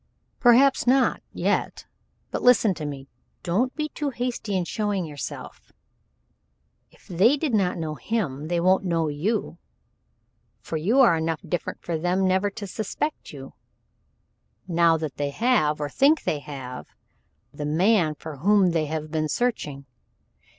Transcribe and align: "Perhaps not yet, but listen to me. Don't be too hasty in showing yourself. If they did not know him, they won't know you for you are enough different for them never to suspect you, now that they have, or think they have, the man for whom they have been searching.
"Perhaps 0.39 0.87
not 0.87 1.21
yet, 1.31 1.85
but 2.31 2.41
listen 2.41 2.73
to 2.73 2.87
me. 2.87 3.07
Don't 3.43 3.75
be 3.75 3.89
too 3.89 4.09
hasty 4.09 4.57
in 4.57 4.65
showing 4.65 5.05
yourself. 5.05 5.71
If 6.89 7.05
they 7.07 7.37
did 7.37 7.53
not 7.53 7.77
know 7.77 7.93
him, 7.93 8.47
they 8.47 8.59
won't 8.59 8.83
know 8.83 9.09
you 9.09 9.59
for 10.59 10.75
you 10.75 11.01
are 11.01 11.15
enough 11.15 11.41
different 11.47 11.83
for 11.83 11.99
them 11.99 12.27
never 12.27 12.49
to 12.49 12.65
suspect 12.65 13.31
you, 13.31 13.53
now 14.67 14.97
that 14.97 15.17
they 15.17 15.29
have, 15.29 15.79
or 15.79 15.87
think 15.87 16.23
they 16.23 16.39
have, 16.39 16.87
the 17.53 17.65
man 17.67 18.15
for 18.15 18.37
whom 18.37 18.71
they 18.71 18.87
have 18.87 19.11
been 19.11 19.29
searching. 19.29 19.85